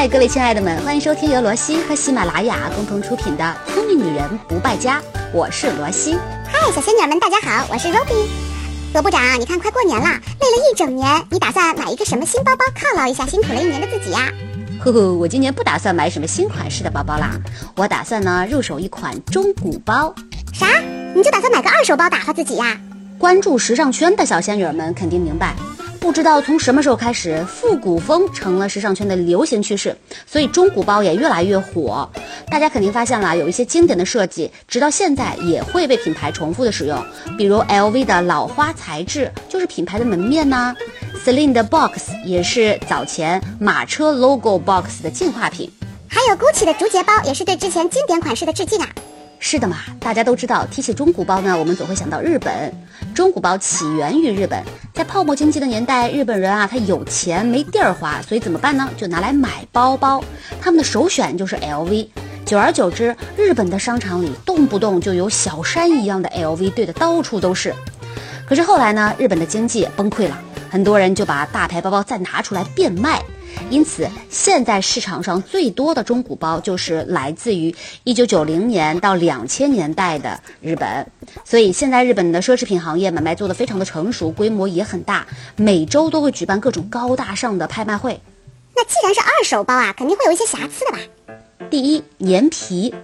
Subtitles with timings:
[0.00, 4.98] 嗨，各位亲爱的们，欢迎收听由罗西和喜马拉雅共同出品的《聪明女人不败家》，
[5.30, 6.16] 我是罗西。
[6.46, 8.26] 嗨，小仙女们，大家好，我是 Robby。
[8.94, 14.32] 罗部长，你看快过年了，累了一整年，你打算买一个什么新包包犒劳一下辛苦了一年的自己呀？
[14.82, 17.32] 呵呵，我今年不打算买什么新款式的包包啦，
[17.76, 20.14] 我打算呢入手一款中古包。
[20.54, 20.66] 啥？
[21.14, 22.80] 你就打算买个二手包打发自己呀？
[23.18, 25.54] 关注时尚圈的小仙女们肯定明白。
[26.00, 29.94] 不知道从什么时候开始，复古风成了时尚圈的流行趋势，
[30.26, 32.10] 所以中古包也越来越火。
[32.48, 37.00] 大家肯定发现了，有一些经典的设计，直到现在也会被品牌重复的使用。
[37.36, 40.74] 比如 LV 的老花材质就是品牌的门面呐
[41.24, 45.70] ，Celine 的 Box 也是早前马车 logo Box 的进化品，
[46.08, 48.88] 还有 Gucci 的竹节包也是对之前经典款式的致敬啊。
[49.42, 52.72] 是的嘛，大家都知道，提起中古包呢，我们总会想到日本。
[53.14, 58.88] 中古包起源于日本，在泡沫经济的年代，日本人啊，他有钱没地儿花，所以怎么办呢？
[58.98, 60.22] 就拿来买包包。
[60.60, 62.06] 他们的首选就是 LV。
[62.44, 67.74] 久而久之，日本的商场里动不动就有小山一样的 LV 堆的到处都是。
[68.46, 73.22] 可是后来呢，日本的经济崩溃了，很多人就把大牌包包再拿出来变卖。
[73.68, 81.06] 因此，现在市场上最多的中古包就是来自于一九九零年到两千年代的日本。
[81.44, 88.20] 所以，现在日本的奢侈品行业买卖做得非常的成熟，规模也很大，每周都会举办各种高大上的拍卖会。
[88.74, 90.98] 那既然是二手包啊，肯定会有一些瑕疵的吧？
[91.70, 92.94] 第一，粘皮。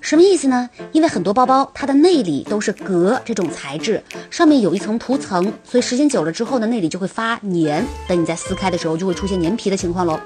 [0.00, 0.68] 什么意思呢？
[0.92, 7.84] 因为很多包包它的内里都是革这种材质，上面有一层涂层，所以时间久了之后呢，内里就会发黏。
[8.06, 10.20] 等你在撕开的时候，就会出现粘皮的情况喽。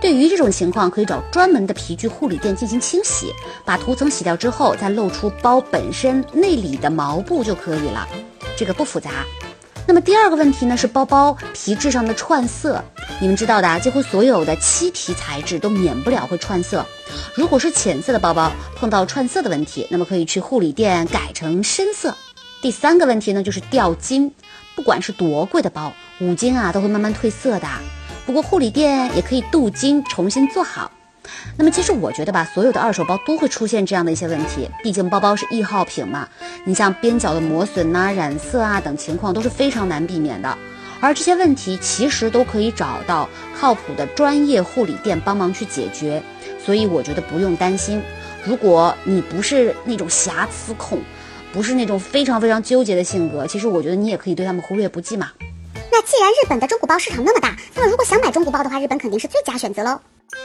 [0.00, 3.32] 对于这种情况，可以找专门的皮具护理店进行清洗，
[3.64, 8.06] 把涂层洗掉之后，再露出包本身内里的毛布就可以了。
[8.56, 9.10] 这个不复杂。
[9.86, 12.82] 那么第二个问题呢，是包包皮质上的串色。
[13.20, 16.84] 你们知道的，几乎所有的漆皮材质都免不了会串色。
[17.34, 22.14] 如果是浅色的包包碰到串色的问题，那么可以去护理店改成深色。
[22.60, 24.32] 第三个问题呢，就是掉金。
[24.74, 27.68] 不管是多贵的包，五金啊都会慢慢褪色的。
[28.26, 30.90] 不过护理店也可以镀金重新做好。
[31.56, 36.28] 那么其实我觉得吧，所有的二手包都会出现这样的一些问题，毕竟包包是易耗品嘛。
[36.64, 40.58] 你像边角的磨损呐、染色啊等情况都是非常难避免的。
[41.04, 46.22] 而这些问题其实都可以找到靠谱的专业护理店帮忙去解决。
[46.64, 48.02] 所以我觉得不用担心，
[48.42, 50.98] 如果你不是那种瑕疵控，
[51.52, 55.30] 不是那种非常非常纠结的性格，其实我觉得你也可以对他们忽略不计嘛。
[55.92, 60.00] 那既然日本的中古包市场那么大，那么如果想买中古包的话，日本肯定是最佳选择喽。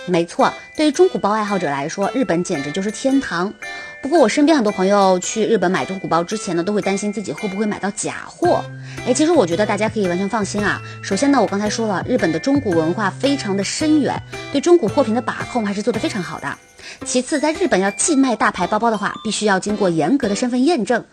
[0.06, 3.54] 没错，对于中古包爱好者来说，日本简直就是天堂。
[4.02, 8.64] 不过我身边很多朋友去日本买中古包之前呢，都会担心自己会不会买到假货。
[9.06, 10.82] 哎，其实我觉得大家可以完全放心啊。
[11.04, 14.22] 首先呢，我刚才说了，日本的中古文化非常的深远，
[14.52, 16.48] 对中古货品的把控还是做得非常好的。
[17.06, 21.04] 其次，在日本要寄卖大牌包包的话，必须要经过严格的身份验证，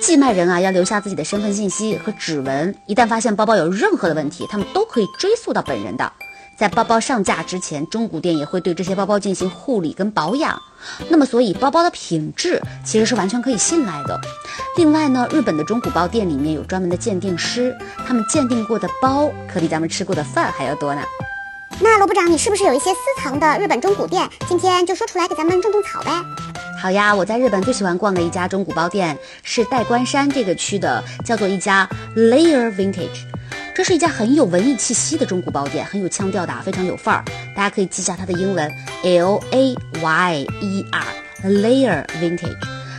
[0.00, 6.10] 寄卖人啊要留下自己的身份信息和指纹，一旦发现包包有任何的问题，他们都可以追溯到本人的。
[6.56, 10.60] 在包包上架之前，中古店也会对这些包包进行护理跟保养。
[11.08, 14.18] 那么，所以包包的品质其实是完全可以信赖的。
[14.76, 21.02] 另外呢，日本的中古包店里面有专门的鉴定师，他们鉴定过的包可比咱们吃过的饭还要多呢。
[21.78, 24.26] 那罗部长，你是不是有一些私藏的日本中古店？
[24.48, 26.10] 今天就说出来给咱们种种草呗。
[26.80, 31.86] 好呀，我在日本最喜欢逛的一家中古包店是代官山这个区的，叫做一家
[32.16, 33.26] Layer Vintage。
[33.76, 37.22] 这是一家很有文艺气息的中古包店，很有腔调的，非常有范儿。
[37.54, 38.72] 大家可以记下它的英文
[39.02, 41.04] L A Y E R
[41.46, 42.56] Layer Vintage。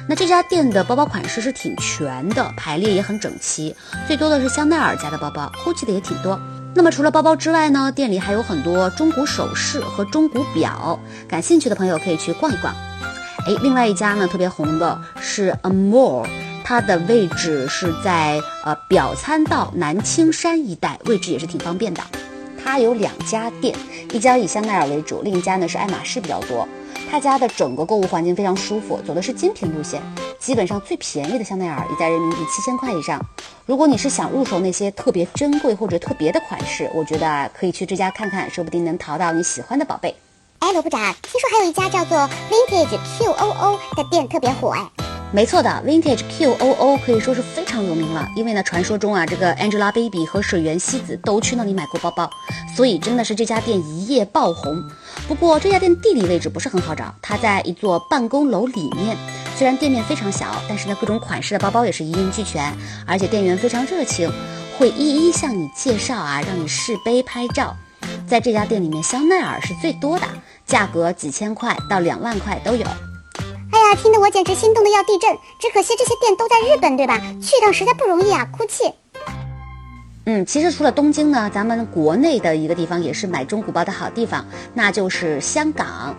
[0.08, 3.76] 那这家店的包包款式是挺全的，排列也很整齐。
[4.06, 6.40] 最多的是香奈儿家的包包，GUCCI 的也挺多。
[6.76, 12.72] 那么除了包包之外呢，店里还有很多中古首饰和中古表，感兴趣的朋友可以去逛一逛。
[13.48, 16.28] 哎，另外一家呢特别红的是 Amour。
[16.68, 22.04] 它的位置是在呃表参道南青山一带，位置也是挺方便的。
[22.62, 23.74] 它有两家店，
[24.12, 26.68] 一家以香奈儿为主，另一家呢是爱马仕比较多。
[27.10, 30.02] 他家的整个购物环境非常舒服，走的是精品路线，
[30.40, 33.26] 基本上最便宜的香奈儿也在人民币七千块以上。
[33.66, 40.14] 如果你是想入手那些特别珍贵或者特别的款式，我觉得啊可以去这家看看，说不定能淘到你喜欢的宝贝。
[40.60, 45.07] 哎，罗部长，听说还有一家叫做 Vintage Q O O 的店特别火哎。
[45.34, 52.30] 没错的，Vintage Q O O 可以说是非常有名了，因为呢，传说中啊，这个 Angelababy 和水原希子都去那里买过包包，
[52.76, 54.82] 所以真的是这家店一夜爆红。
[55.28, 59.18] 不过这家店地理位置不是很好找，它在一座办公楼里面，
[59.58, 62.74] 虽然店面非常小，但是呢，各种款式的包包也是一应俱全，
[63.06, 64.32] 而且店员非常热情，
[64.80, 67.76] 会一一向你介绍啊，让你试背拍照。
[68.26, 70.26] 在这家店里面，香奈儿是最多的。
[70.66, 72.86] 价格几千块到两万块都有。
[73.96, 75.38] 听得我简直心动的要地震！
[75.60, 77.20] 只可惜这些店都在日本，对吧？
[77.42, 78.94] 去一趟实在不容易啊，哭泣。
[80.26, 86.16] 嗯，其实除了东京呢，咱们国内的一个地方也是买中古包的好地方，那就是香港。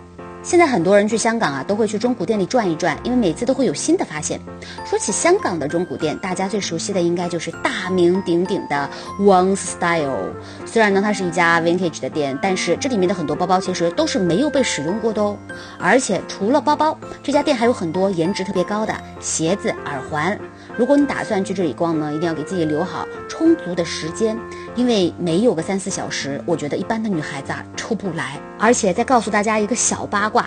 [0.49, 4.39] 现在很多人去香港啊，都会去中古店里转一转，因为每次都会有新的发现。
[4.83, 10.33] 说起香港的中古店，大家最熟悉的应该就是大名鼎鼎的 One Style。
[10.65, 15.37] 虽然呢，它是一家 Vintage 的店，但是这里面的很多包包其实都是没有被使用过的哦。
[15.79, 20.35] 而且除了包包，这家店还有很多颜值特别高的鞋子、耳环。
[20.75, 24.35] 如果你打算去这里逛呢，一定要给自己留好充足的时间，
[24.73, 28.39] 因为没有个三四小时，我觉得一般的女孩子啊出不来。
[28.61, 30.38] 而且再告诉大家一个小八卦，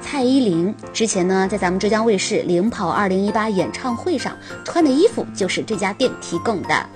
[0.00, 6.86] 蔡依林之前呢在咱们浙江卫视领跑二零一八演唱会上穿的衣服就是这家店提供的。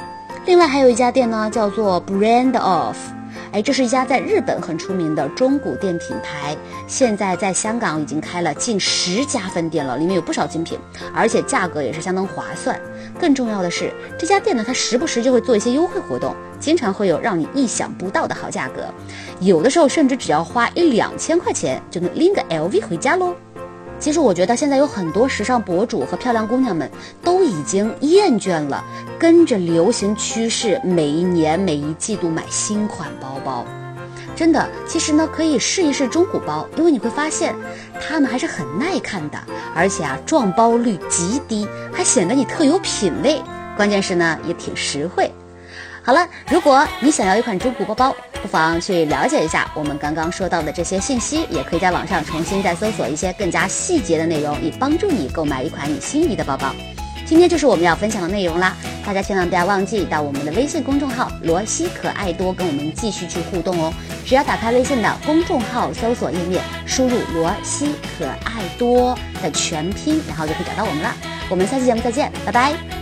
[0.46, 2.96] 另外还有一家店呢，叫做 Brand of。
[3.54, 6.56] 哎，这是一家在日本很出名的中古店品牌，
[6.88, 10.76] 现在在香港已经开了近十家分店了，里面有不少精品，
[11.14, 12.76] 而且价格也是相当划算。
[13.16, 18.92] 更重要的是，这家店呢，它时不时就会做一些优惠活动，经常会有让你意想不到的好价格，
[19.38, 23.36] 有的时候甚至只要花一两千块钱就能拎个 LV 回家喽。
[24.04, 26.90] 其实我觉得现在有很多时尚博主和漂亮姑娘们
[27.22, 28.84] 都已经厌倦了
[29.18, 33.64] 跟着流行趋势每一年每一季度买新款包包，
[34.36, 37.54] 真的，其实呢可以试一试中古包，因为你会发现
[37.98, 39.38] 它们还是很耐看的，
[39.74, 43.40] 而且啊撞包率极低，还显得你特有品味，
[43.74, 45.32] 关键是呢也挺实惠。
[46.02, 56.70] 好了，如果你想要一款中古包包，不妨去了解一下我们刚刚说到的这些信息，也可以在网上重新再搜索一些更加细节的内容，以帮助你购买一款你心仪的包包。
[57.24, 63.90] 今天就是我们要分享的内容啦，大家千万不要忘记到我们的微信公众号“罗西可爱多”跟我们继续去互动哦。
[64.26, 71.16] 只要打开微信的公众号搜索页面，输入“罗西可爱多”的全拼，然后就可以找到我们了。
[71.48, 72.93] 我们下期节目再见，拜拜。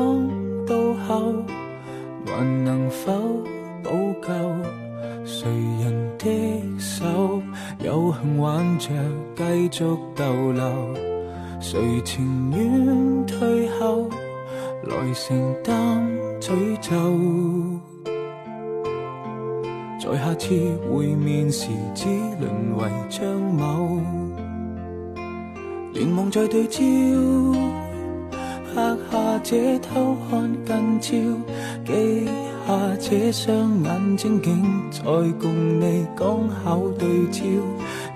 [0.00, 0.26] 光
[0.66, 0.74] 倒
[1.06, 1.34] 后，
[2.24, 3.12] 还能否
[3.82, 4.32] 补救？
[5.26, 5.46] 谁
[5.84, 7.42] 人的手
[7.80, 8.88] 有幸挽着
[9.36, 9.84] 继续
[10.16, 10.94] 逗留？
[11.60, 14.08] 谁情愿退后
[14.84, 16.02] 来承担
[16.40, 16.90] 诅咒？
[20.00, 20.48] 在下次
[20.90, 22.08] 会面时，只
[22.40, 24.00] 沦为张某，
[25.92, 26.80] 连梦在对焦。
[29.42, 31.10] 这偷看近照，
[31.86, 32.26] 记
[32.66, 35.02] 下这双眼睛，竟在
[35.40, 37.42] 共你刚巧对照。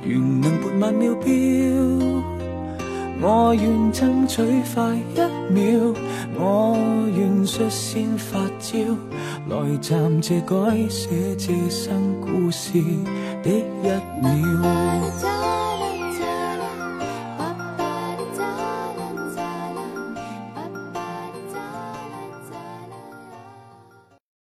[0.04, 1.32] 愿能拨慢秒表，
[3.22, 4.42] 我愿争取
[4.74, 5.18] 快一
[5.52, 5.94] 秒，
[6.38, 6.76] 我
[7.16, 8.78] 愿率先发招，
[9.48, 10.54] 来暂借改
[10.90, 12.72] 写这生故事
[13.42, 13.88] 的一
[14.20, 15.63] 秒。